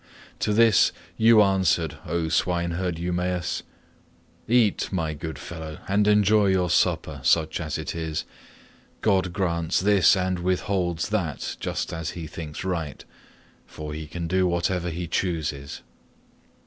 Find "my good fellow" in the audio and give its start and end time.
4.91-5.77